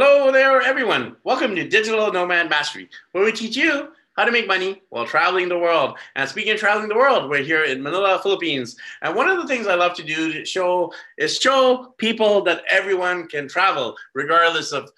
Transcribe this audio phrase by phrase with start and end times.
[0.00, 1.16] Hello there, everyone.
[1.24, 5.48] Welcome to Digital Nomad Mastery, where we teach you how to make money while traveling
[5.48, 5.98] the world.
[6.14, 8.76] And speaking of traveling the world, we're here in Manila, Philippines.
[9.02, 12.62] And one of the things I love to do to show is show people that
[12.70, 14.88] everyone can travel, regardless of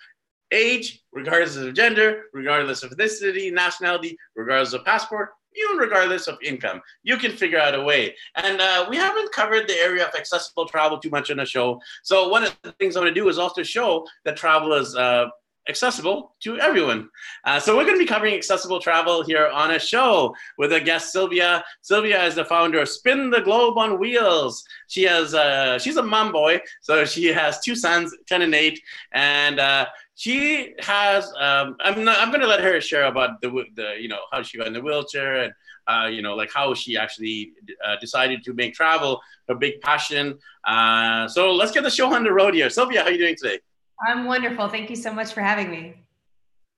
[0.53, 6.80] age, regardless of gender, regardless of ethnicity, nationality, regardless of passport, even regardless of income,
[7.03, 8.14] you can figure out a way.
[8.36, 11.81] And uh, we haven't covered the area of accessible travel too much on the show.
[12.03, 14.95] So one of the things I'm going to do is also show that travel is
[14.95, 15.26] uh,
[15.68, 17.09] accessible to everyone.
[17.45, 20.81] Uh, so we're going to be covering accessible travel here on a show with a
[20.81, 21.64] guest, Sylvia.
[21.82, 24.64] Sylvia is the founder of Spin the Globe on Wheels.
[24.89, 28.81] She has uh, she's a mom boy, so she has two sons, ten and eight,
[29.12, 29.87] and uh,
[30.21, 31.33] she has.
[31.39, 34.43] Um, I'm not, I'm going to let her share about the the you know how
[34.43, 35.53] she got in the wheelchair and.
[35.89, 37.53] Uh, you know, like how she actually
[37.84, 40.39] uh, decided to make travel her big passion.
[40.65, 42.71] Uh, so let's get the show on the road here.
[42.71, 43.59] Sylvia, how are you doing today?
[44.07, 44.69] I'm wonderful.
[44.69, 45.97] Thank you so much for having me.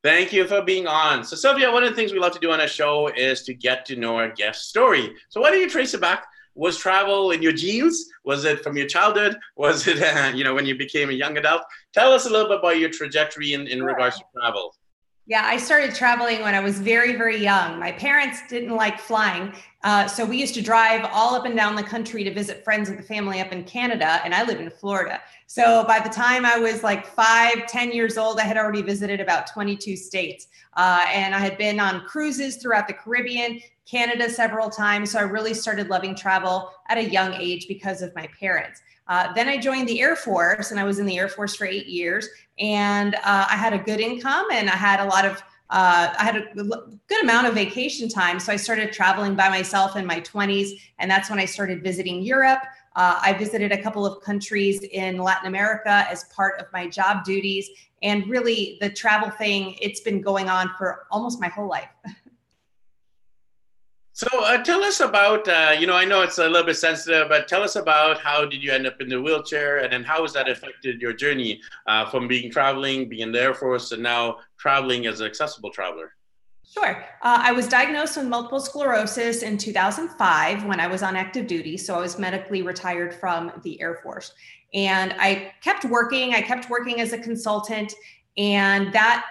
[0.02, 1.24] Thank you for being on.
[1.24, 3.52] So, Sylvia, one of the things we love to do on a show is to
[3.52, 5.14] get to know our guest story.
[5.28, 8.10] So, why don't you trace it back was travel in your genes?
[8.24, 9.36] Was it from your childhood?
[9.56, 11.62] Was it, uh, you know, when you became a young adult?
[11.92, 13.86] Tell us a little bit about your trajectory in, in sure.
[13.86, 14.74] regards to travel.
[15.26, 17.78] Yeah, I started traveling when I was very, very young.
[17.78, 19.52] My parents didn't like flying.
[19.84, 22.90] Uh, so we used to drive all up and down the country to visit friends
[22.90, 25.20] of the family up in Canada, and I live in Florida.
[25.46, 29.20] So by the time I was like five, ten years old, I had already visited
[29.20, 30.48] about 22 states.
[30.76, 35.12] Uh, and I had been on cruises throughout the Caribbean, Canada several times.
[35.12, 38.80] So I really started loving travel at a young age because of my parents.
[39.08, 41.66] Uh, then I joined the Air Force and I was in the Air Force for
[41.66, 42.28] eight years.
[42.58, 46.24] And uh, I had a good income and I had a lot of, uh, I
[46.24, 48.38] had a good amount of vacation time.
[48.38, 50.70] So I started traveling by myself in my 20s.
[50.98, 52.60] And that's when I started visiting Europe.
[52.94, 57.24] Uh, I visited a couple of countries in Latin America as part of my job
[57.24, 57.68] duties.
[58.02, 61.88] And really, the travel thing, it's been going on for almost my whole life.
[64.14, 67.30] So uh, tell us about, uh, you know, I know it's a little bit sensitive,
[67.30, 70.20] but tell us about how did you end up in the wheelchair and then how
[70.20, 74.02] has that affected your journey uh, from being traveling, being in the Air Force, and
[74.02, 76.12] now traveling as an accessible traveler?
[76.70, 77.04] Sure.
[77.22, 81.78] Uh, I was diagnosed with multiple sclerosis in 2005 when I was on active duty.
[81.78, 84.32] So I was medically retired from the Air Force.
[84.74, 86.34] And I kept working.
[86.34, 87.94] I kept working as a consultant.
[88.36, 89.26] And that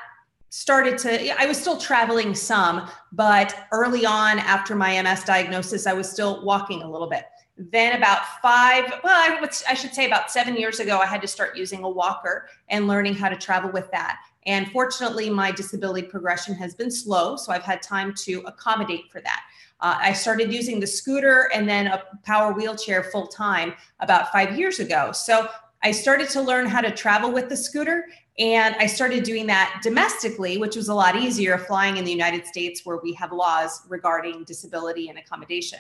[0.51, 5.94] started to i was still traveling some but early on after my ms diagnosis i
[5.94, 7.23] was still walking a little bit.
[7.56, 11.22] Then about five well I, would, I should say about seven years ago i had
[11.22, 14.19] to start using a walker and learning how to travel with that.
[14.45, 19.22] And fortunately my disability progression has been slow so i've had time to accommodate for
[19.22, 19.44] that.
[19.79, 24.59] Uh, I started using the scooter and then a power wheelchair full time about five
[24.59, 25.13] years ago.
[25.13, 25.47] So
[25.84, 28.06] I started to learn how to travel with the scooter
[28.40, 32.46] and I started doing that domestically, which was a lot easier flying in the United
[32.46, 35.80] States where we have laws regarding disability and accommodation.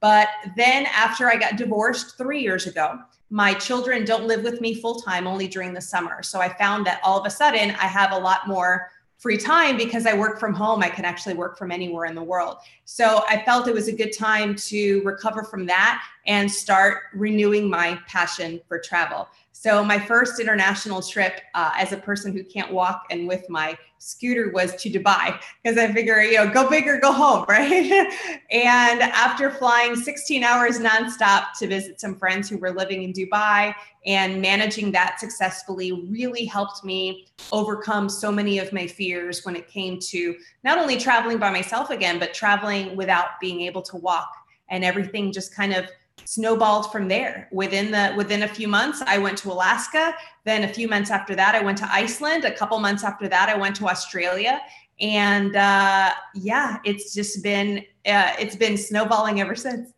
[0.00, 3.00] But then after I got divorced three years ago,
[3.30, 6.22] my children don't live with me full time, only during the summer.
[6.22, 9.76] So I found that all of a sudden I have a lot more free time
[9.76, 10.82] because I work from home.
[10.82, 12.58] I can actually work from anywhere in the world.
[12.84, 17.68] So I felt it was a good time to recover from that and start renewing
[17.68, 19.28] my passion for travel.
[19.60, 23.76] So my first international trip uh, as a person who can't walk and with my
[23.98, 28.08] scooter was to Dubai because I figure, you know, go big or go home, right?
[28.52, 33.74] and after flying 16 hours nonstop to visit some friends who were living in Dubai
[34.06, 39.66] and managing that successfully really helped me overcome so many of my fears when it
[39.66, 44.30] came to not only traveling by myself again, but traveling without being able to walk
[44.68, 45.88] and everything just kind of
[46.24, 50.14] snowballed from there within the within a few months i went to alaska
[50.44, 53.48] then a few months after that i went to iceland a couple months after that
[53.48, 54.60] i went to australia
[55.00, 59.92] and uh, yeah it's just been uh, it's been snowballing ever since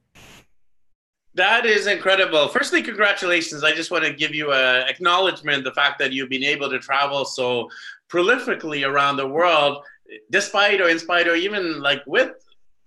[1.35, 2.49] that is incredible.
[2.49, 3.63] Firstly, congratulations.
[3.63, 6.79] I just want to give you a acknowledgement the fact that you've been able to
[6.79, 7.71] travel so
[8.09, 9.85] prolifically around the world,
[10.31, 12.33] despite or in spite or even like with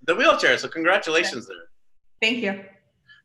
[0.04, 0.58] the wheelchair.
[0.58, 1.70] So congratulations there.
[2.22, 2.66] Thank you.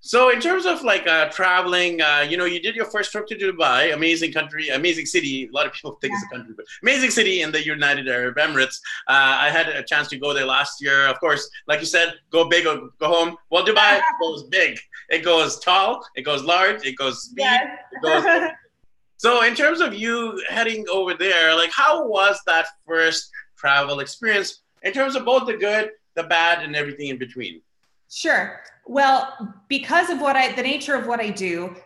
[0.01, 3.27] So in terms of like uh, traveling, uh, you know, you did your first trip
[3.27, 5.49] to Dubai, amazing country, amazing city.
[5.49, 6.19] A lot of people think yeah.
[6.19, 8.77] it's a country, but amazing city in the United Arab Emirates.
[9.09, 11.09] Uh, I had a chance to go there last year.
[11.09, 13.37] Of course, like you said, go big or go home.
[13.51, 14.79] Well, Dubai goes big.
[15.11, 16.07] It goes tall.
[16.15, 16.87] It goes large.
[16.87, 17.43] It goes speed.
[17.43, 17.67] Yes.
[17.93, 18.51] It goes.
[19.17, 24.63] so in terms of you heading over there, like how was that first travel experience
[24.85, 27.63] in terms of both the good, the bad, and everything in between?
[28.11, 28.61] Sure.
[28.87, 31.77] Well, because of what I, the nature of what I do,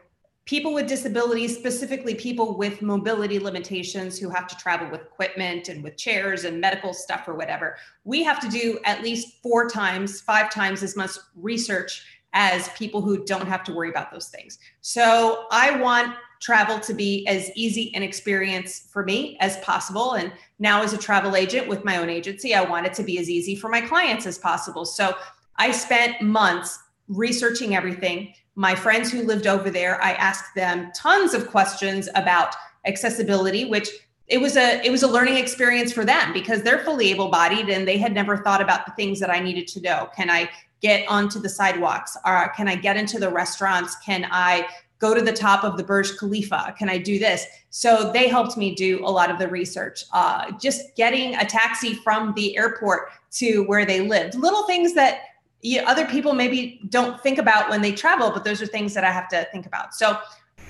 [0.44, 5.82] people with disabilities, specifically people with mobility limitations who have to travel with equipment and
[5.82, 10.20] with chairs and medical stuff or whatever, we have to do at least four times,
[10.20, 12.04] five times as much research
[12.34, 14.58] as people who don't have to worry about those things.
[14.80, 20.14] So I want travel to be as easy an experience for me as possible.
[20.14, 23.18] And now, as a travel agent with my own agency, I want it to be
[23.18, 24.84] as easy for my clients as possible.
[24.84, 25.14] So
[25.56, 26.78] I spent months
[27.08, 28.34] researching everything.
[28.54, 32.54] My friends who lived over there, I asked them tons of questions about
[32.86, 33.88] accessibility, which
[34.28, 37.86] it was a it was a learning experience for them because they're fully able-bodied and
[37.86, 40.08] they had never thought about the things that I needed to know.
[40.16, 40.48] Can I
[40.80, 42.16] get onto the sidewalks?
[42.24, 43.96] Or can I get into the restaurants?
[43.96, 44.66] Can I
[44.98, 46.74] go to the top of the Burj Khalifa?
[46.78, 47.44] Can I do this?
[47.70, 50.04] So they helped me do a lot of the research.
[50.12, 55.20] Uh, just getting a taxi from the airport to where they lived, little things that
[55.62, 59.04] you, other people maybe don't think about when they travel, but those are things that
[59.04, 59.94] I have to think about.
[59.94, 60.18] So,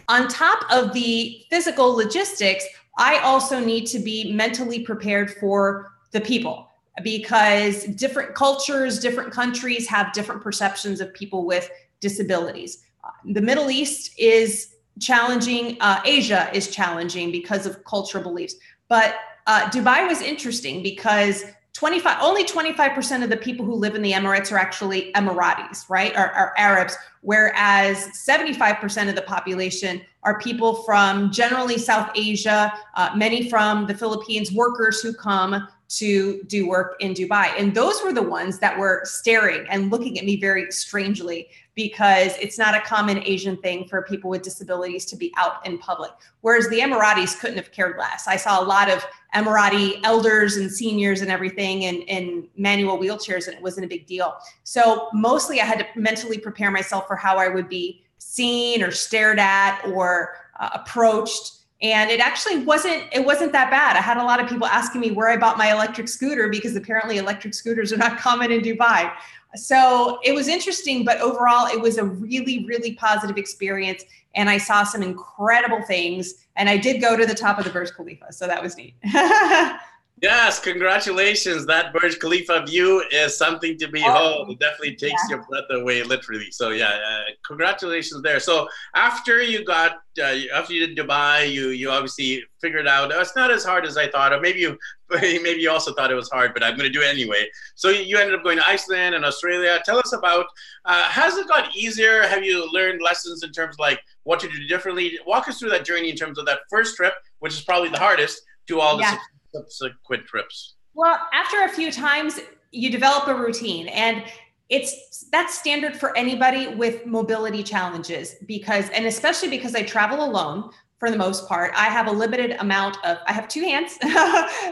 [0.08, 2.64] on top of the physical logistics,
[2.98, 6.68] I also need to be mentally prepared for the people
[7.02, 12.84] because different cultures, different countries have different perceptions of people with disabilities
[13.24, 15.76] the Middle East is challenging.
[15.80, 18.54] Uh, Asia is challenging because of cultural beliefs.
[18.88, 19.14] But
[19.46, 21.44] uh, Dubai was interesting because
[21.74, 26.14] 25 only 25% of the people who live in the Emirates are actually Emiratis, right?
[26.14, 33.10] Are, are Arabs, whereas 75% of the population are people from generally South Asia, uh,
[33.16, 37.52] many from the Philippines, workers who come to do work in Dubai.
[37.58, 42.36] And those were the ones that were staring and looking at me very strangely because
[42.38, 46.10] it's not a common Asian thing for people with disabilities to be out in public.
[46.42, 48.28] Whereas the Emiratis couldn't have cared less.
[48.28, 49.04] I saw a lot of
[49.34, 54.06] Emirati elders and seniors and everything in, in manual wheelchairs, and it wasn't a big
[54.06, 54.36] deal.
[54.64, 58.90] So mostly I had to mentally prepare myself for how I would be seen or
[58.90, 64.16] stared at or uh, approached and it actually wasn't it wasn't that bad i had
[64.16, 67.52] a lot of people asking me where i bought my electric scooter because apparently electric
[67.52, 69.12] scooters are not common in dubai
[69.54, 74.04] so it was interesting but overall it was a really really positive experience
[74.34, 77.70] and i saw some incredible things and i did go to the top of the
[77.70, 78.94] burj khalifa so that was neat
[80.22, 81.66] Yes, congratulations.
[81.66, 84.46] That Burj Khalifa view is something to behold.
[84.46, 85.36] Oh, it definitely takes yeah.
[85.36, 86.48] your breath away, literally.
[86.52, 88.38] So yeah, uh, congratulations there.
[88.38, 93.20] So after you got, uh, after you did Dubai, you you obviously figured out oh,
[93.20, 94.78] it's not as hard as I thought, or maybe you
[95.10, 97.48] maybe you also thought it was hard, but I'm going to do it anyway.
[97.74, 99.82] So you ended up going to Iceland and Australia.
[99.84, 100.46] Tell us about
[100.84, 102.22] uh, has it got easier?
[102.28, 105.18] Have you learned lessons in terms of like what to do differently?
[105.26, 107.98] Walk us through that journey in terms of that first trip, which is probably the
[107.98, 109.18] hardest, to all the yeah
[109.54, 110.74] subsequent trips?
[110.94, 112.40] Well, after a few times,
[112.70, 114.24] you develop a routine and
[114.68, 120.70] it's that's standard for anybody with mobility challenges because and especially because I travel alone
[120.98, 121.72] for the most part.
[121.76, 123.94] I have a limited amount of I have two hands.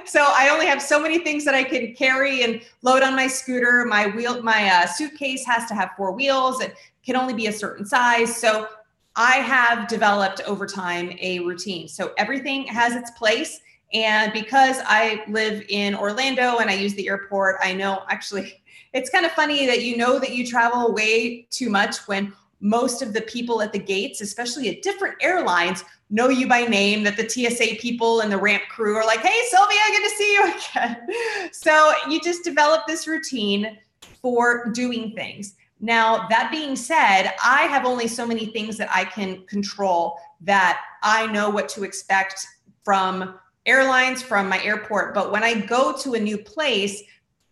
[0.07, 3.27] so I only have so many things that I can carry and load on my
[3.27, 3.85] scooter.
[3.85, 6.63] My wheel my uh, suitcase has to have four wheels.
[6.63, 8.35] It can only be a certain size.
[8.35, 8.69] So
[9.17, 11.89] I have developed over time a routine.
[11.89, 13.61] So everything has its place
[13.93, 19.11] and because I live in Orlando and I use the airport, I know actually it's
[19.11, 23.13] kind of funny that you know that you travel way too much when most of
[23.13, 27.29] the people at the gates, especially at different airlines, know you by name, that the
[27.29, 31.53] TSA people and the ramp crew are like, hey, Sylvia, good to see you again.
[31.53, 33.79] So you just develop this routine
[34.21, 35.55] for doing things.
[35.81, 40.83] Now, that being said, I have only so many things that I can control that
[41.03, 42.47] I know what to expect
[42.85, 45.15] from airlines from my airport.
[45.15, 47.03] But when I go to a new place,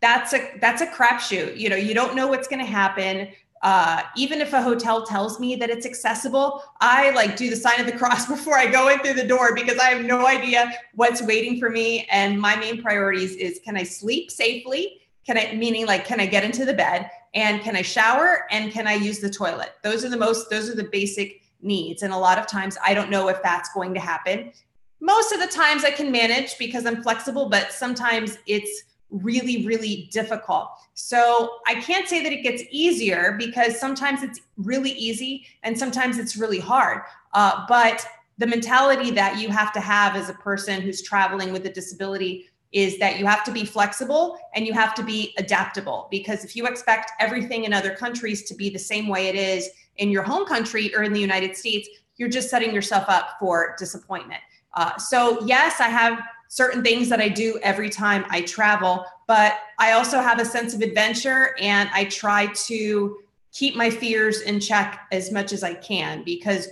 [0.01, 1.57] that's a that's a crapshoot.
[1.57, 3.29] You know, you don't know what's going to happen.
[3.63, 7.81] Uh, even if a hotel tells me that it's accessible, I like do the sign
[7.81, 10.73] of the cross before I go in through the door because I have no idea
[10.95, 12.07] what's waiting for me.
[12.11, 15.01] And my main priorities is can I sleep safely?
[15.27, 18.73] Can I meaning like can I get into the bed and can I shower and
[18.73, 19.73] can I use the toilet?
[19.83, 22.03] Those are the most those are the basic needs.
[22.03, 24.53] And a lot of times I don't know if that's going to happen
[25.01, 30.09] most of the times I can manage because I'm flexible, but sometimes it's really, really
[30.13, 30.71] difficult.
[30.95, 36.19] So I can't say that it gets easier because sometimes it's really easy and sometimes
[36.19, 37.03] it's really hard.
[37.33, 38.07] Uh, but
[38.39, 42.49] the mentality that you have to have as a person who's traveling with a disability
[42.73, 46.55] is that you have to be flexible and you have to be adaptable because if
[46.55, 50.23] you expect everything in other countries to be the same way it is in your
[50.23, 54.41] home country or in the United States, you're just setting yourself up for disappointment.
[54.79, 59.59] Uh, so, yes, I have certain things that I do every time I travel, but
[59.81, 63.19] I also have a sense of adventure and I try to
[63.53, 66.69] keep my fears in check as much as I can because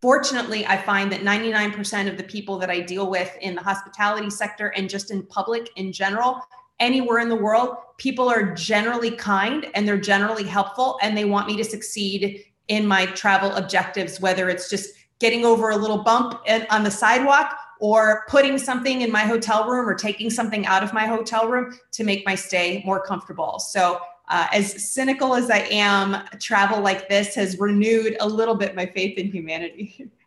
[0.00, 4.30] fortunately, I find that 99% of the people that I deal with in the hospitality
[4.30, 6.40] sector and just in public in general,
[6.80, 11.46] anywhere in the world, people are generally kind and they're generally helpful and they want
[11.46, 16.40] me to succeed in my travel objectives, whether it's just getting over a little bump
[16.70, 20.92] on the sidewalk or putting something in my hotel room or taking something out of
[20.92, 23.58] my hotel room to make my stay more comfortable.
[23.58, 28.74] So, uh, as cynical as I am, travel like this has renewed a little bit
[28.74, 30.10] my faith in humanity.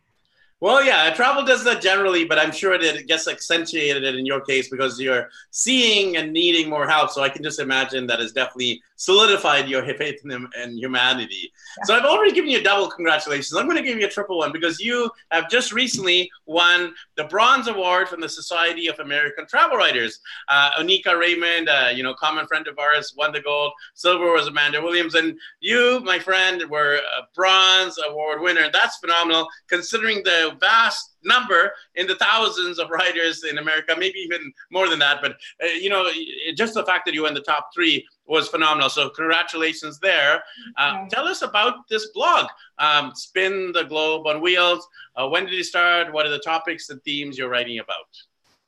[0.60, 4.40] Well, yeah, travel does that generally, but I'm sure that it gets accentuated in your
[4.40, 7.10] case because you're seeing and needing more help.
[7.10, 11.52] So I can just imagine that has definitely solidified your faith in, in humanity.
[11.78, 11.84] Yeah.
[11.84, 13.54] So I've already given you a double congratulations.
[13.54, 17.24] I'm going to give you a triple one because you have just recently won the
[17.24, 20.18] Bronze Award from the Society of American Travel Writers.
[20.48, 23.72] Uh, Oneika Raymond, uh, you know, common friend of ours, won the gold.
[23.94, 28.68] Silver was Amanda Williams, and you, my friend, were a Bronze Award winner.
[28.72, 34.52] That's phenomenal considering the vast number in the thousands of writers in America, maybe even
[34.70, 35.20] more than that.
[35.20, 36.08] But uh, you know,
[36.54, 38.90] just the fact that you were in the top three was phenomenal.
[38.90, 40.42] So congratulations there.
[40.76, 42.46] Uh, tell us about this blog,
[42.78, 44.86] um, Spin the Globe on Wheels.
[45.16, 46.12] Uh, when did you start?
[46.12, 48.06] What are the topics and themes you're writing about?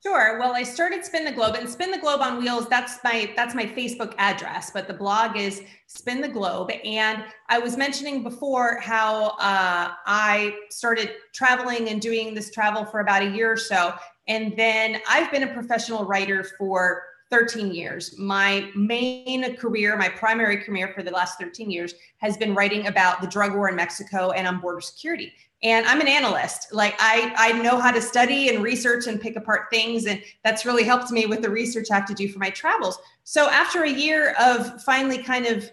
[0.02, 0.38] Sure.
[0.38, 2.70] Well, I started Spin the Globe and Spin the Globe on Wheels.
[2.70, 6.70] That's my that's my Facebook address, but the blog is Spin the Globe.
[6.86, 13.00] And I was mentioning before how uh, I started traveling and doing this travel for
[13.00, 13.92] about a year or so,
[14.26, 18.18] and then I've been a professional writer for 13 years.
[18.18, 23.20] My main career, my primary career for the last 13 years, has been writing about
[23.20, 25.30] the drug war in Mexico and on border security
[25.62, 29.36] and i'm an analyst like i i know how to study and research and pick
[29.36, 32.38] apart things and that's really helped me with the research i have to do for
[32.38, 35.70] my travels so after a year of finally kind of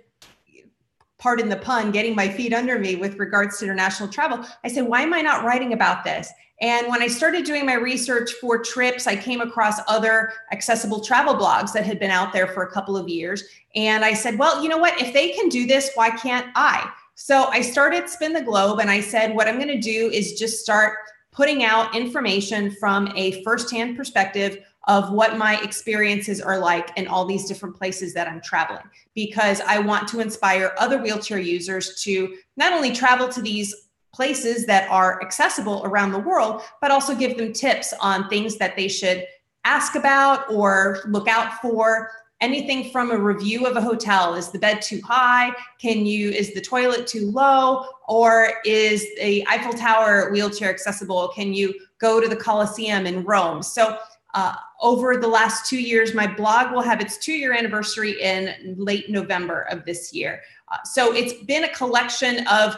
[1.17, 4.86] pardon the pun getting my feet under me with regards to international travel i said
[4.86, 8.58] why am i not writing about this and when I started doing my research for
[8.58, 12.72] trips, I came across other accessible travel blogs that had been out there for a
[12.72, 13.44] couple of years.
[13.75, 15.00] And I said, well, you know what?
[15.00, 16.89] If they can do this, why can't I?
[17.19, 20.33] So I started Spin the Globe and I said, what I'm going to do is
[20.33, 21.00] just start
[21.31, 27.25] putting out information from a firsthand perspective of what my experiences are like in all
[27.25, 28.83] these different places that I'm traveling
[29.15, 33.74] because I want to inspire other wheelchair users to not only travel to these
[34.13, 38.75] places that are accessible around the world, but also give them tips on things that
[38.75, 39.25] they should
[39.65, 44.36] ask about or look out for anything from a review of a hotel.
[44.36, 45.51] Is the bed too high?
[45.79, 47.86] Can you is the toilet too low?
[48.08, 51.29] Or is the eiffel tower wheelchair accessible?
[51.29, 53.63] Can you go to the colosseum in rome?
[53.63, 53.98] So
[54.34, 58.75] uh, over the last two years my blog will have its two year anniversary in
[58.77, 60.41] late november of this year.
[60.72, 62.77] Uh, so it's been a collection of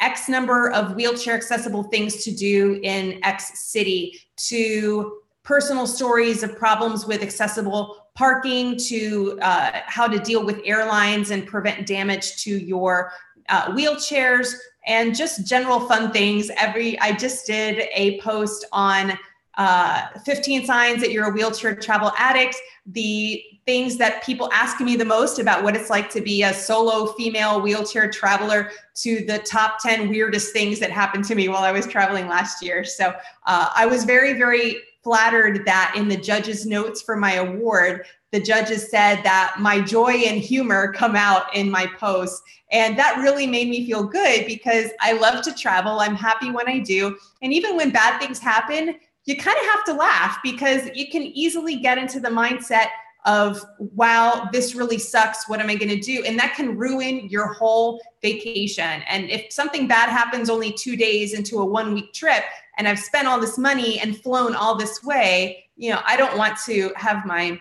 [0.00, 6.58] x number of wheelchair accessible things to do in x city to personal stories of
[6.58, 12.50] problems with accessible parking to uh, how to deal with airlines and prevent damage to
[12.58, 13.12] your
[13.48, 14.54] uh, wheelchairs
[14.88, 16.50] and just general fun things.
[16.56, 19.16] Every I just did a post on
[19.56, 22.56] uh, 15 signs that you're a wheelchair travel addict.
[22.86, 26.52] The things that people ask me the most about what it's like to be a
[26.52, 31.62] solo female wheelchair traveler to the top 10 weirdest things that happened to me while
[31.62, 32.82] I was traveling last year.
[32.82, 33.14] So
[33.46, 38.38] uh, I was very, very flattered that in the judges' notes for my award, the
[38.38, 42.42] judges said that my joy and humor come out in my posts.
[42.70, 46.00] And that really made me feel good because I love to travel.
[46.00, 47.16] I'm happy when I do.
[47.40, 51.22] And even when bad things happen, you kind of have to laugh because you can
[51.22, 52.88] easily get into the mindset
[53.24, 55.48] of, wow, this really sucks.
[55.48, 56.22] What am I going to do?
[56.24, 59.02] And that can ruin your whole vacation.
[59.08, 62.44] And if something bad happens only two days into a one week trip,
[62.78, 66.38] and I've spent all this money and flown all this way, you know, I don't
[66.38, 67.60] want to have my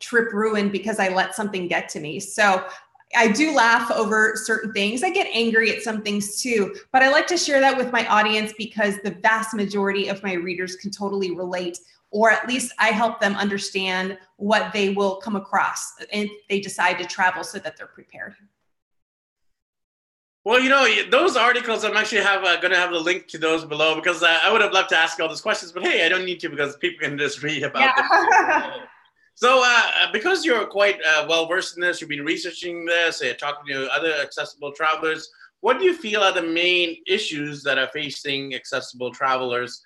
[0.00, 2.18] trip ruined because I let something get to me.
[2.20, 2.64] So
[3.16, 5.02] I do laugh over certain things.
[5.04, 8.06] I get angry at some things too, but I like to share that with my
[8.08, 11.78] audience because the vast majority of my readers can totally relate,
[12.10, 16.98] or at least I help them understand what they will come across if they decide
[16.98, 18.34] to travel so that they're prepared.
[20.44, 23.38] Well, you know, those articles, I'm actually have uh, going to have the link to
[23.38, 26.04] those below because uh, I would have loved to ask all those questions, but hey,
[26.04, 28.74] I don't need to because people can just read about yeah.
[29.36, 33.34] so, uh, because you're quite uh, well versed in this, you've been researching this, uh,
[33.38, 35.30] talking to other accessible travelers.
[35.60, 39.80] What do you feel are the main issues that are facing accessible travelers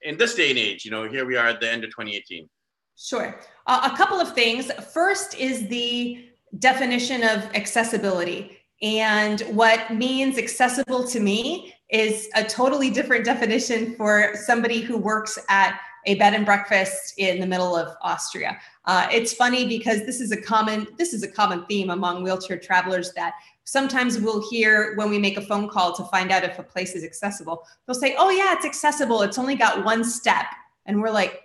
[0.00, 0.84] in this day and age?
[0.84, 2.48] You know, here we are at the end of 2018.
[2.98, 3.38] Sure.
[3.68, 4.72] Uh, a couple of things.
[4.92, 6.24] First is the
[6.58, 14.34] definition of accessibility and what means accessible to me is a totally different definition for
[14.34, 18.58] somebody who works at a bed and breakfast in the middle of Austria.
[18.86, 22.58] Uh, it's funny because this is a common this is a common theme among wheelchair
[22.58, 26.58] travelers that sometimes we'll hear when we make a phone call to find out if
[26.58, 27.64] a place is accessible.
[27.86, 29.22] They'll say, "Oh yeah, it's accessible.
[29.22, 30.46] It's only got one step,"
[30.86, 31.41] and we're like,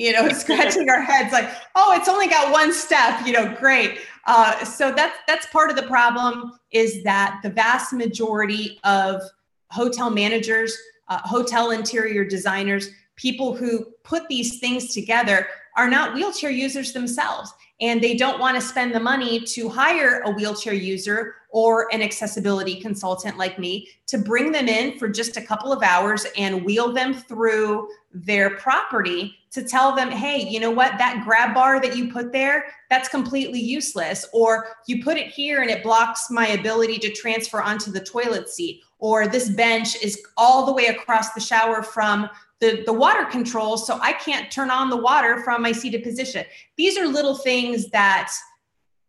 [0.00, 3.98] you know, scratching our heads like, "Oh, it's only got one step." You know, great.
[4.26, 9.22] Uh, so that's that's part of the problem is that the vast majority of
[9.70, 10.76] hotel managers,
[11.08, 12.90] uh, hotel interior designers
[13.20, 18.54] people who put these things together are not wheelchair users themselves and they don't want
[18.54, 23.88] to spend the money to hire a wheelchair user or an accessibility consultant like me
[24.06, 28.56] to bring them in for just a couple of hours and wheel them through their
[28.56, 32.66] property to tell them, hey, you know what, that grab bar that you put there,
[32.88, 34.26] that's completely useless.
[34.32, 38.48] Or you put it here and it blocks my ability to transfer onto the toilet
[38.48, 38.82] seat.
[38.98, 42.28] Or this bench is all the way across the shower from
[42.60, 46.44] the, the water control, so I can't turn on the water from my seated position.
[46.76, 48.30] These are little things that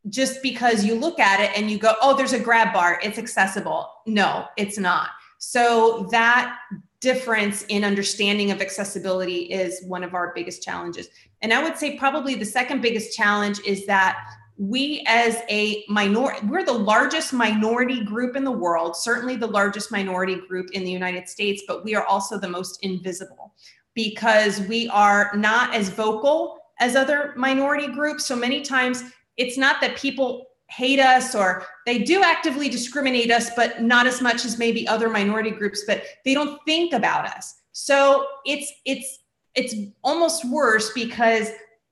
[0.10, 3.19] just because you look at it and you go, oh, there's a grab bar, it's
[3.19, 3.91] accessible.
[4.07, 5.10] No, it's not.
[5.38, 6.57] So that
[7.01, 11.10] difference in understanding of accessibility is one of our biggest challenges.
[11.41, 14.17] And I would say probably the second biggest challenge is that
[14.58, 19.91] we as a minority we're the largest minority group in the world certainly the largest
[19.91, 23.55] minority group in the united states but we are also the most invisible
[23.96, 29.05] because we are not as vocal as other minority groups so many times
[29.38, 34.21] it's not that people hate us or they do actively discriminate us but not as
[34.21, 39.19] much as maybe other minority groups but they don't think about us so it's it's
[39.53, 41.49] it's almost worse because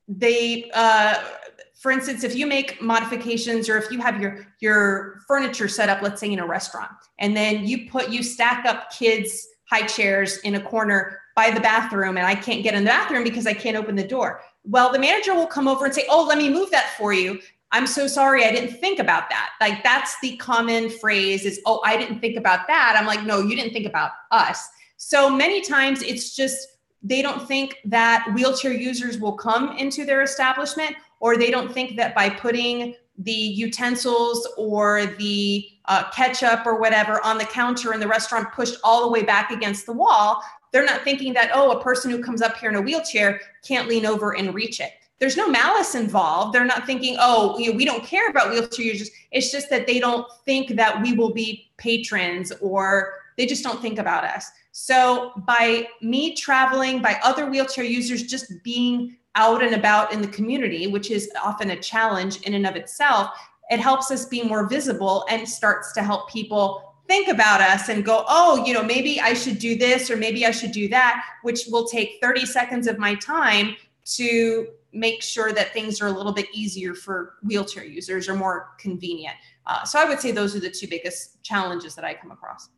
[0.07, 1.15] they uh,
[1.79, 6.01] for instance, if you make modifications or if you have your your furniture set up,
[6.01, 10.39] let's say in a restaurant, and then you put you stack up kids' high chairs
[10.39, 13.54] in a corner by the bathroom, and I can't get in the bathroom because I
[13.54, 14.41] can't open the door.
[14.65, 17.39] Well, the manager will come over and say, "Oh, let me move that for you."
[17.71, 19.51] I'm so sorry, I didn't think about that.
[19.62, 23.41] Like that's the common phrase is, "Oh, I didn't think about that." I'm like, "No,
[23.41, 26.67] you didn't think about us." So many times it's just
[27.01, 31.95] they don't think that wheelchair users will come into their establishment or they don't think
[31.97, 37.99] that by putting the utensils or the uh, ketchup or whatever on the counter in
[37.99, 41.71] the restaurant pushed all the way back against the wall, they're not thinking that, oh,
[41.71, 44.91] a person who comes up here in a wheelchair can't lean over and reach it.
[45.19, 46.53] There's no malice involved.
[46.53, 49.12] They're not thinking, oh, we don't care about wheelchair users.
[49.32, 53.82] It's just that they don't think that we will be patrons or they just don't
[53.82, 54.49] think about us.
[54.71, 60.27] So by me traveling, by other wheelchair users just being out and about in the
[60.27, 63.32] community, which is often a challenge in and of itself,
[63.69, 68.05] it helps us be more visible and starts to help people think about us and
[68.05, 71.23] go, oh, you know, maybe I should do this or maybe I should do that,
[71.43, 73.75] which will take 30 seconds of my time
[74.15, 78.71] to make sure that things are a little bit easier for wheelchair users or more
[78.80, 79.36] convenient.
[79.65, 82.69] Uh, so I would say those are the two biggest challenges that I come across.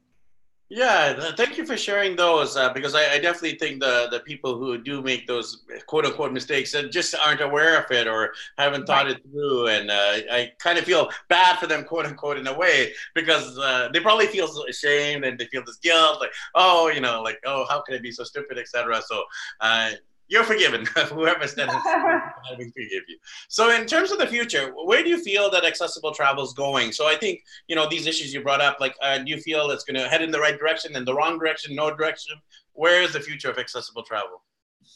[0.74, 4.58] Yeah, thank you for sharing those uh, because I, I, definitely think the the people
[4.58, 8.88] who do make those quote unquote mistakes and just aren't aware of it or haven't
[8.88, 9.18] thought right.
[9.18, 12.58] it through, and uh, I kind of feel bad for them quote unquote in a
[12.58, 17.02] way because uh, they probably feel ashamed and they feel this guilt like oh you
[17.02, 19.02] know like oh how can I be so stupid etc.
[19.06, 19.26] So
[19.60, 19.92] uh,
[20.32, 20.86] you're forgiven.
[21.10, 23.18] Whoever said it, I will forgive you.
[23.50, 26.94] So, in terms of the future, where do you feel that accessible travel is going?
[26.94, 28.80] So, I think you know these issues you brought up.
[28.80, 31.14] Like, uh, do you feel it's going to head in the right direction, in the
[31.14, 32.36] wrong direction, no direction?
[32.72, 34.42] Where is the future of accessible travel?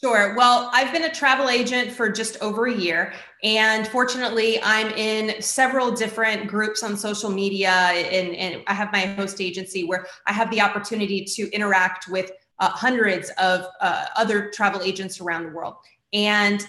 [0.02, 0.34] Sure.
[0.36, 3.14] Well, I've been a travel agent for just over a year.
[3.42, 7.70] And fortunately, I'm in several different groups on social media.
[7.70, 12.30] And, and I have my host agency where I have the opportunity to interact with
[12.58, 15.74] uh, hundreds of uh, other travel agents around the world.
[16.12, 16.66] And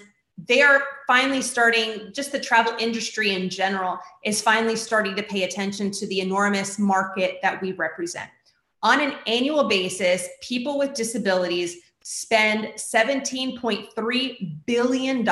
[0.47, 5.43] they are finally starting, just the travel industry in general is finally starting to pay
[5.43, 8.30] attention to the enormous market that we represent.
[8.84, 15.28] On an annual basis, people with disabilities spend $17.3 billion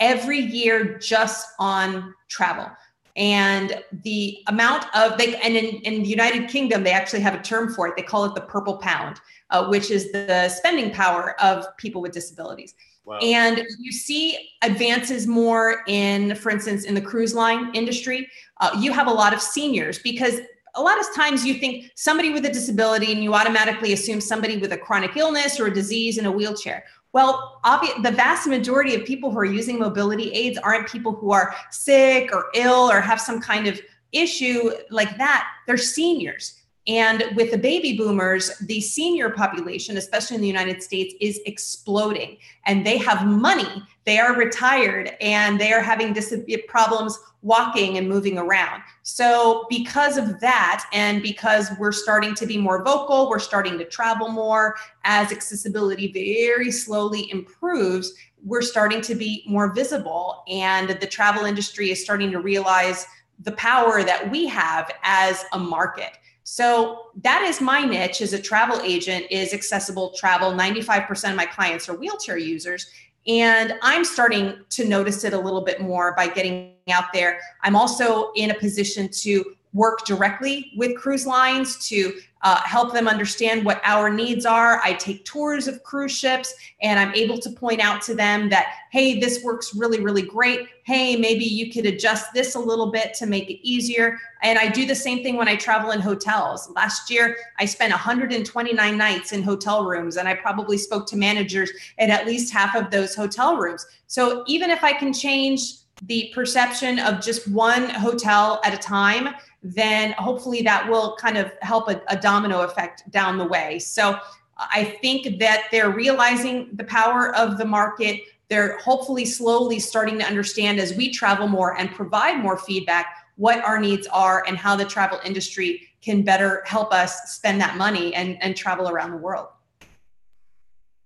[0.00, 2.70] every year just on travel
[3.16, 7.42] and the amount of they and in, in the united kingdom they actually have a
[7.42, 9.20] term for it they call it the purple pound
[9.52, 13.18] uh, which is the spending power of people with disabilities wow.
[13.18, 18.28] and you see advances more in for instance in the cruise line industry
[18.60, 20.40] uh, you have a lot of seniors because
[20.74, 24.56] a lot of times you think somebody with a disability and you automatically assume somebody
[24.56, 28.94] with a chronic illness or a disease in a wheelchair well, obvi- the vast majority
[28.94, 33.00] of people who are using mobility aids aren't people who are sick or ill or
[33.00, 33.80] have some kind of
[34.12, 35.46] issue like that.
[35.66, 36.61] They're seniors.
[36.88, 42.38] And with the baby boomers, the senior population, especially in the United States, is exploding
[42.66, 43.84] and they have money.
[44.04, 46.34] They are retired and they are having dis-
[46.66, 48.82] problems walking and moving around.
[49.02, 53.84] So, because of that, and because we're starting to be more vocal, we're starting to
[53.84, 58.12] travel more as accessibility very slowly improves,
[58.44, 60.42] we're starting to be more visible.
[60.48, 63.06] And the travel industry is starting to realize
[63.40, 66.18] the power that we have as a market.
[66.44, 70.52] So that is my niche as a travel agent is accessible travel.
[70.52, 72.86] 95% of my clients are wheelchair users.
[73.26, 77.38] And I'm starting to notice it a little bit more by getting out there.
[77.62, 83.06] I'm also in a position to work directly with cruise lines to uh, help them
[83.06, 84.80] understand what our needs are.
[84.82, 88.74] I take tours of cruise ships and I'm able to point out to them that,
[88.90, 90.66] hey, this works really, really great.
[90.84, 94.18] Hey, maybe you could adjust this a little bit to make it easier.
[94.42, 96.68] And I do the same thing when I travel in hotels.
[96.74, 101.70] Last year, I spent 129 nights in hotel rooms and I probably spoke to managers
[101.98, 103.86] in at least half of those hotel rooms.
[104.08, 105.74] So even if I can change
[106.06, 111.52] the perception of just one hotel at a time, then hopefully that will kind of
[111.62, 113.78] help a, a domino effect down the way.
[113.78, 114.18] So
[114.58, 118.20] I think that they're realizing the power of the market.
[118.48, 123.64] They're hopefully slowly starting to understand as we travel more and provide more feedback what
[123.64, 128.14] our needs are and how the travel industry can better help us spend that money
[128.14, 129.48] and, and travel around the world.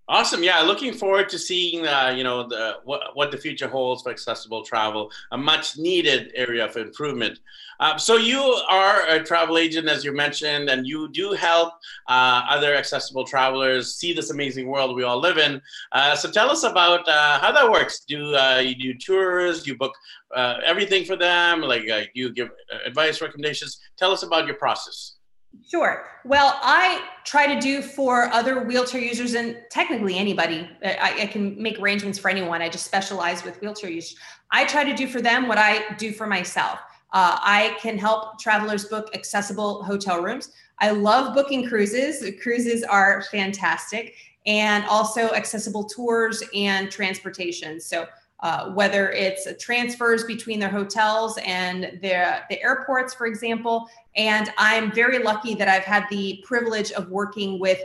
[0.09, 0.45] Awesome.
[0.45, 4.11] Yeah, looking forward to seeing uh, you know the what what the future holds for
[4.11, 7.40] accessible travel, a much needed area of improvement.
[7.81, 8.40] Uh, so you
[8.71, 11.73] are a travel agent, as you mentioned, and you do help
[12.07, 15.61] uh, other accessible travelers see this amazing world we all live in.
[15.90, 18.05] Uh, so tell us about uh, how that works.
[18.05, 19.66] Do uh, you do tours?
[19.66, 19.95] You book
[20.64, 21.62] everything for them?
[21.62, 21.83] Like
[22.14, 22.51] you give
[22.85, 23.81] advice, recommendations?
[23.97, 25.16] Tell us about your process.
[25.69, 26.07] Sure.
[26.25, 30.69] Well, I try to do for other wheelchair users and technically anybody.
[30.85, 32.62] I, I, can make arrangements for anyone.
[32.62, 34.16] I just specialize with wheelchair users.
[34.51, 36.79] I try to do for them what I do for myself.
[37.12, 40.51] Uh, I can help travelers book accessible hotel rooms.
[40.81, 42.25] I love booking cruises.
[42.42, 44.14] Cruises are fantastic,
[44.47, 47.81] and also accessible tours and transportation.
[47.81, 48.07] So
[48.40, 53.88] uh, whether it's transfers between their hotels and their the airports, for example.
[54.14, 57.81] And I'm very lucky that I've had the privilege of working with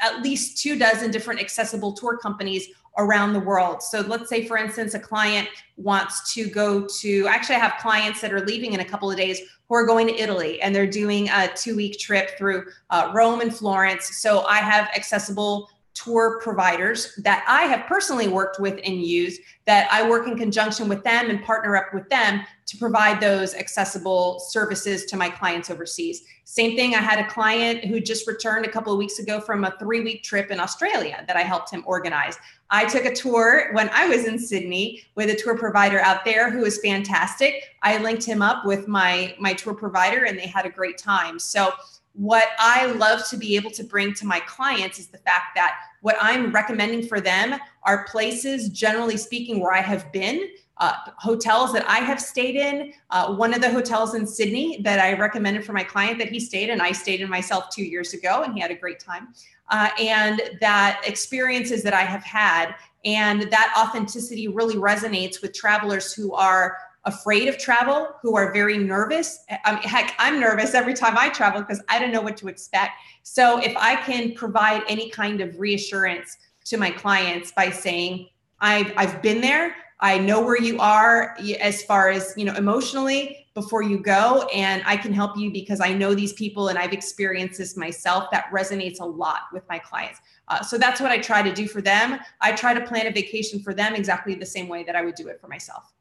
[0.00, 3.82] at least two dozen different accessible tour companies around the world.
[3.82, 8.20] So let's say, for instance, a client wants to go to, actually, I have clients
[8.20, 10.90] that are leaving in a couple of days who are going to Italy and they're
[10.90, 14.16] doing a two week trip through uh, Rome and Florence.
[14.16, 15.70] So I have accessible
[16.04, 20.88] tour providers that I have personally worked with and used that I work in conjunction
[20.88, 25.70] with them and partner up with them to provide those accessible services to my clients
[25.70, 26.22] overseas.
[26.44, 29.64] Same thing, I had a client who just returned a couple of weeks ago from
[29.64, 32.38] a three week trip in Australia that I helped him organize.
[32.70, 36.50] I took a tour when I was in Sydney with a tour provider out there
[36.50, 37.76] who was fantastic.
[37.82, 41.38] I linked him up with my, my tour provider and they had a great time.
[41.38, 41.72] So,
[42.14, 45.76] what I love to be able to bring to my clients is the fact that
[46.00, 51.72] what I'm recommending for them are places, generally speaking, where I have been, uh, hotels
[51.72, 52.92] that I have stayed in.
[53.10, 56.38] Uh, one of the hotels in Sydney that I recommended for my client that he
[56.38, 59.28] stayed in, I stayed in myself two years ago and he had a great time.
[59.70, 66.12] Uh, and that experiences that I have had and that authenticity really resonates with travelers
[66.12, 66.78] who are
[67.08, 69.44] afraid of travel, who are very nervous.
[69.64, 72.48] I mean, heck, I'm nervous every time I travel because I don't know what to
[72.48, 72.92] expect.
[73.22, 78.28] So if I can provide any kind of reassurance to my clients by saying,
[78.60, 83.48] I've, I've been there, I know where you are as far as, you know, emotionally
[83.54, 84.48] before you go.
[84.54, 88.30] And I can help you because I know these people and I've experienced this myself.
[88.30, 90.20] That resonates a lot with my clients.
[90.46, 92.20] Uh, so that's what I try to do for them.
[92.40, 95.16] I try to plan a vacation for them exactly the same way that I would
[95.16, 95.92] do it for myself.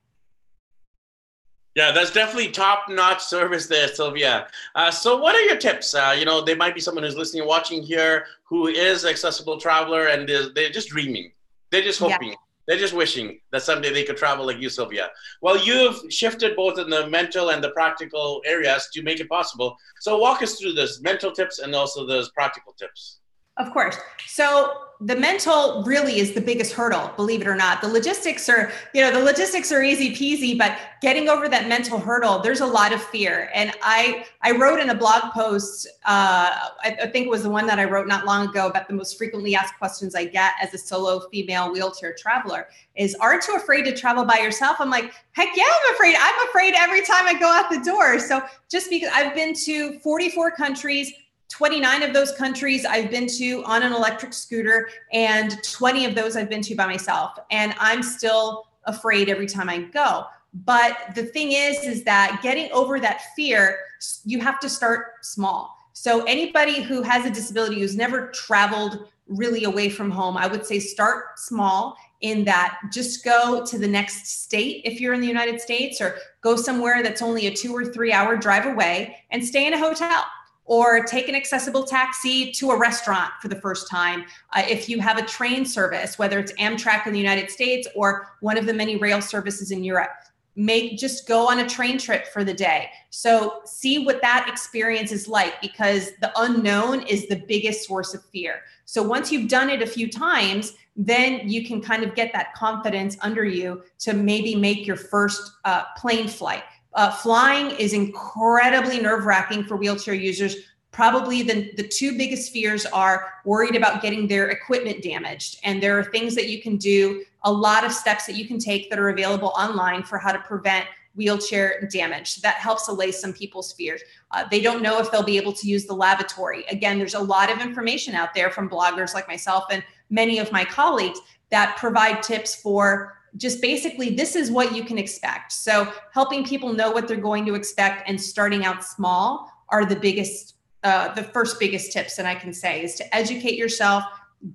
[1.78, 4.48] Yeah, that's definitely top-notch service there, Sylvia.
[4.74, 5.94] Uh, so, what are your tips?
[5.94, 10.08] Uh, you know, there might be someone who's listening, watching here, who is accessible traveler,
[10.08, 11.34] and they're, they're just dreaming.
[11.70, 12.30] They're just hoping.
[12.30, 12.36] Yeah.
[12.68, 15.12] They're just wishing that someday they could travel like you, Sylvia.
[15.44, 19.78] Well, you've shifted both in the mental and the practical areas to make it possible.
[20.00, 23.17] So, walk us through those mental tips and also those practical tips.
[23.58, 23.98] Of course.
[24.26, 27.82] So the mental really is the biggest hurdle believe it or not.
[27.82, 32.00] The logistics are you know the logistics are easy peasy but getting over that mental
[32.00, 33.52] hurdle there's a lot of fear.
[33.54, 37.50] And i i wrote in a blog post uh, I, I, think it was the
[37.50, 40.54] one that i wrote not long ago about the most frequently asked questions i get
[40.62, 44.78] as a solo female wheelchair traveler is aren't you afraid to travel by yourself?
[44.80, 46.16] I'm like heck yeah i'm afraid.
[46.20, 48.18] I'm afraid every time i go out the door.
[48.18, 51.14] So just because i've been to 44 countries
[51.50, 56.36] 29 of those countries I've been to on an electric scooter, and 20 of those
[56.36, 57.38] I've been to by myself.
[57.52, 60.26] And I'm still afraid every time I go.
[60.66, 63.80] But the thing is, is that getting over that fear,
[64.26, 65.76] you have to start small.
[65.94, 70.66] So anybody who has a disability who's never traveled really away from home, I would
[70.66, 75.28] say start small in that just go to the next state if you're in the
[75.28, 79.44] United States or go somewhere that's only a two or three hour drive away and
[79.44, 80.24] stay in a hotel
[80.68, 84.26] or take an accessible taxi to a restaurant for the first time.
[84.54, 88.36] Uh, if you have a train service, whether it's Amtrak in the United States or
[88.42, 90.12] one of the many rail services in Europe,
[90.58, 92.90] make just go on a train trip for the day.
[93.12, 98.26] So see what that experience is like because the unknown is the biggest source of
[98.26, 98.62] fear.
[98.86, 102.56] So once you've done it a few times, then you can kind of get that
[102.56, 106.64] confidence under you to maybe make your first uh, plane flight
[106.98, 110.56] uh, flying is incredibly nerve wracking for wheelchair users.
[110.92, 115.60] Probably the, the two biggest fears are worried about getting their equipment damaged.
[115.64, 118.58] And there are things that you can do, a lot of steps that you can
[118.58, 122.38] take that are available online for how to prevent wheelchair damage.
[122.42, 124.02] That helps allay some people's fears.
[124.32, 126.64] Uh, they don't know if they'll be able to use the lavatory.
[126.66, 130.52] Again, there's a lot of information out there from bloggers like myself and many of
[130.52, 131.20] my colleagues
[131.52, 135.52] that provide tips for just basically this is what you can expect.
[135.52, 139.96] So helping people know what they're going to expect and starting out small are the
[139.96, 144.04] biggest uh, the first biggest tips that I can say is to educate yourself,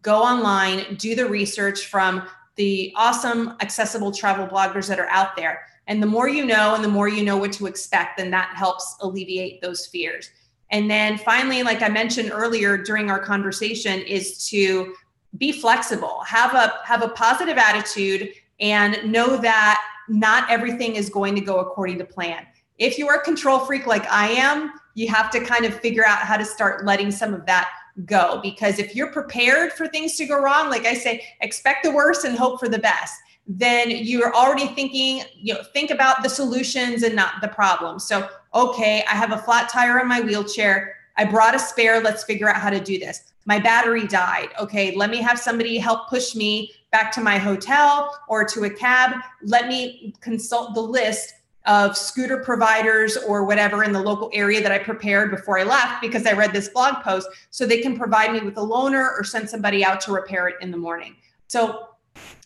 [0.01, 5.66] go online, do the research from the awesome accessible travel bloggers that are out there.
[5.88, 8.55] And the more you know and the more you know what to expect, then that
[8.55, 10.31] helps alleviate those fears.
[10.71, 14.95] And then finally, like I mentioned earlier during our conversation, is to
[15.37, 21.35] be flexible, have a have a positive attitude and know that not everything is going
[21.35, 22.46] to go according to plan.
[22.79, 26.07] If you are a control freak like I am, you have to kind of figure
[26.07, 27.68] out how to start letting some of that
[28.07, 31.90] go because if you're prepared for things to go wrong, like I say, expect the
[31.90, 33.14] worst and hope for the best
[33.46, 37.98] then you're already thinking, you know, think about the solutions and not the problem.
[37.98, 40.94] So, okay, I have a flat tire on my wheelchair.
[41.16, 42.01] I brought a spare.
[42.01, 43.33] Let's figure out how to do this.
[43.44, 44.48] My battery died.
[44.61, 48.70] Okay, let me have somebody help push me back to my hotel or to a
[48.70, 49.16] cab.
[49.42, 51.35] Let me consult the list
[51.66, 56.01] of scooter providers or whatever in the local area that I prepared before I left
[56.01, 59.22] because I read this blog post so they can provide me with a loaner or
[59.22, 61.16] send somebody out to repair it in the morning.
[61.46, 61.88] So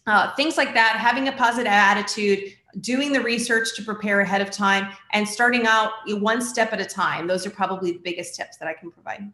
[0.07, 4.51] uh, things like that, having a positive attitude, doing the research to prepare ahead of
[4.51, 7.27] time, and starting out one step at a time.
[7.27, 9.33] Those are probably the biggest tips that I can provide.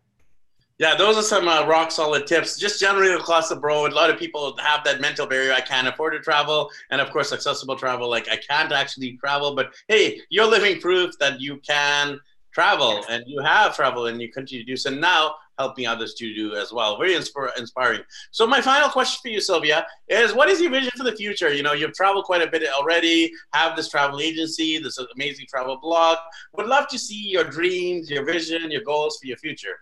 [0.79, 2.59] Yeah, those are some uh, rock solid tips.
[2.59, 5.53] Just generally across the board, a lot of people have that mental barrier.
[5.53, 8.09] I can't afford to travel, and of course, accessible travel.
[8.09, 12.19] Like I can't actually travel, but hey, you're living proof that you can
[12.53, 16.35] travel, and you have travel and you continue to do so now, helping others to
[16.35, 16.99] do as well.
[16.99, 18.01] Very inspir- inspiring.
[18.31, 21.53] So my final question for you, Sylvia, is what is your vision for the future?
[21.53, 23.33] You know, you've traveled quite a bit already.
[23.53, 26.19] Have this travel agency, this amazing travel blog.
[26.55, 29.77] Would love to see your dreams, your vision, your goals for your future.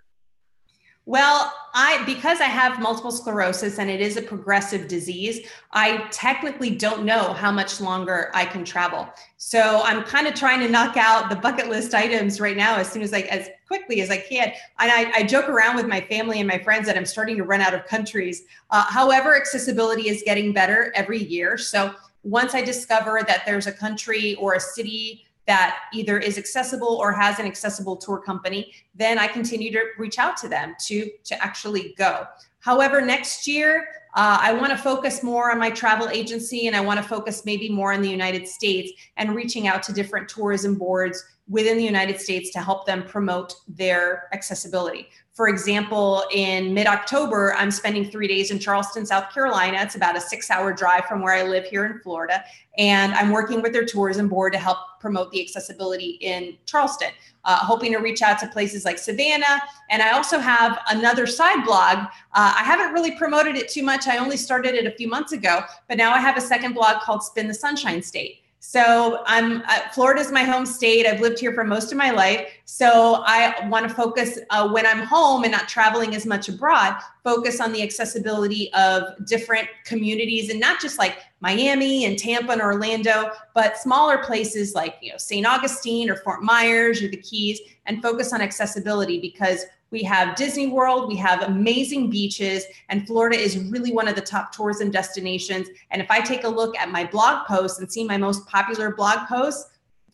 [1.11, 6.71] Well, I because I have multiple sclerosis and it is a progressive disease, I technically
[6.71, 9.09] don't know how much longer I can travel.
[9.37, 12.93] So I'm kind of trying to knock out the bucket list items right now as
[12.93, 14.53] soon as like as quickly as I can.
[14.79, 17.43] And I, I joke around with my family and my friends that I'm starting to
[17.43, 18.45] run out of countries.
[18.71, 21.59] Uh, however, accessibility is getting better every year.
[21.59, 21.93] So
[22.23, 27.11] once I discover that there's a country or a city that either is accessible or
[27.11, 31.45] has an accessible tour company, then I continue to reach out to them to, to
[31.45, 32.25] actually go.
[32.61, 36.81] However, next year, uh, I want to focus more on my travel agency and I
[36.81, 40.77] want to focus maybe more in the United States and reaching out to different tourism
[40.77, 45.09] boards within the United States to help them promote their accessibility.
[45.33, 49.79] For example, in mid October, I'm spending three days in Charleston, South Carolina.
[49.81, 52.45] It's about a six hour drive from where I live here in Florida.
[52.79, 57.09] And I'm working with their tourism board to help promote the accessibility in Charleston,
[57.45, 59.63] uh, hoping to reach out to places like Savannah.
[59.89, 61.99] And I also have another side blog.
[61.99, 64.07] Uh, I haven't really promoted it too much.
[64.07, 67.01] I only started it a few months ago, but now I have a second blog
[67.01, 71.07] called Spin the Sunshine State So I'm uh, Florida's my home state.
[71.07, 72.47] I've lived here for most of my life.
[72.67, 76.97] So I want to focus uh, when I'm home and not traveling as much abroad,
[77.25, 82.61] focus on the accessibility of different communities and not just like Miami and Tampa and
[82.61, 85.47] Orlando, but smaller places like you know St.
[85.47, 90.69] Augustine or Fort Myers or the Keys, and focus on accessibility because we have Disney
[90.69, 95.69] World, we have amazing beaches, and Florida is really one of the top tourism destinations.
[95.91, 98.95] And if I take a look at my blog posts and see my most popular
[98.95, 99.71] blog posts,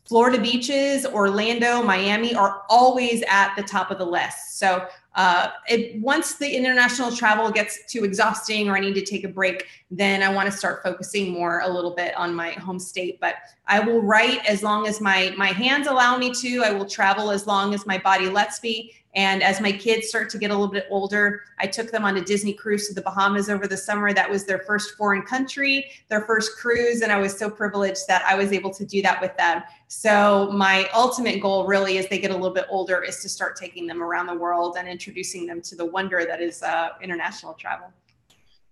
[0.06, 4.56] Florida beaches, Orlando, Miami are always at the top of the list.
[4.56, 4.86] So
[5.16, 9.28] uh, it, once the international travel gets too exhausting or I need to take a
[9.28, 13.18] break, then I want to start focusing more a little bit on my home state.
[13.20, 13.34] But
[13.66, 16.62] I will write as long as my my hands allow me to.
[16.62, 18.92] I will travel as long as my body lets me.
[19.16, 22.18] And as my kids start to get a little bit older, I took them on
[22.18, 24.12] a Disney cruise to the Bahamas over the summer.
[24.12, 27.00] That was their first foreign country, their first cruise.
[27.00, 29.62] And I was so privileged that I was able to do that with them.
[29.88, 33.56] So, my ultimate goal, really, as they get a little bit older, is to start
[33.56, 37.54] taking them around the world and introducing them to the wonder that is uh, international
[37.54, 37.88] travel.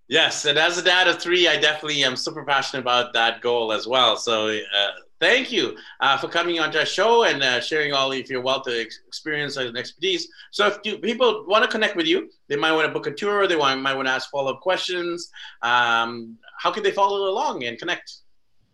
[0.07, 3.71] Yes, and as a dad of three, I definitely am super passionate about that goal
[3.71, 4.15] as well.
[4.15, 8.29] So, uh, thank you uh, for coming on our show and uh, sharing all of
[8.29, 10.27] your wealth of experience and expertise.
[10.51, 13.11] So, if you, people want to connect with you, they might want to book a
[13.11, 15.29] tour, they want, might want to ask follow up questions.
[15.61, 18.11] Um, how can they follow along and connect?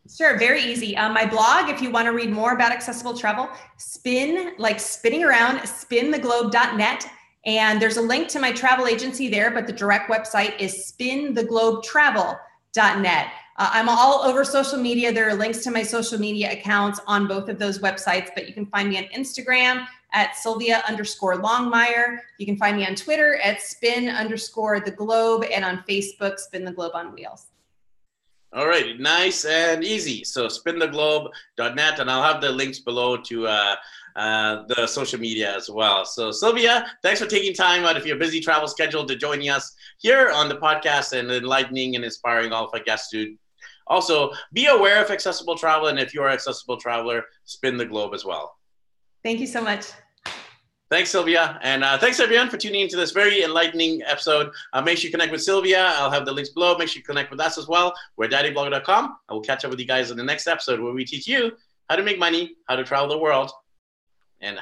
[0.10, 0.98] Sure, very easy.
[0.98, 5.24] Um, my blog, if you want to read more about accessible travel, spin like spinning
[5.24, 7.06] around, spintheglobe.net.
[7.46, 13.28] And there's a link to my travel agency there, but the direct website is spintheglobetravel.net.
[13.62, 15.14] Uh, I'm all over social media.
[15.14, 18.56] There are links to my social media accounts on both of those websites, but you
[18.56, 22.18] can find me on Instagram at Sylvia underscore Longmire.
[22.40, 26.66] You can find me on Twitter at spin underscore the globe and on Facebook, Spin
[26.66, 27.52] the Globe on Wheels.
[28.52, 30.24] All right, nice and easy.
[30.24, 33.76] So spintheglobe.net, and I'll have the links below to uh,
[34.16, 36.04] uh, the social media as well.
[36.04, 39.76] So, Sylvia, thanks for taking time out of your busy travel schedule to joining us
[40.00, 43.38] here on the podcast and enlightening and inspiring all of our guests to
[43.88, 45.88] also be aware of accessible travel.
[45.88, 48.58] And if you're an accessible traveler, spin the globe as well.
[49.24, 49.86] Thank you so much.
[50.90, 51.58] Thanks, Sylvia.
[51.64, 54.52] And uh, thanks, everyone, for tuning into this very enlightening episode.
[54.74, 55.86] Uh, make sure you connect with Sylvia.
[55.96, 56.78] I'll have the links below.
[56.78, 57.94] Make sure you connect with us as well.
[58.18, 59.16] We're daddyblogger.com.
[59.30, 61.54] I will catch up with you guys in the next episode where we teach you
[61.90, 63.52] how to make money, how to travel the world,
[64.42, 64.58] and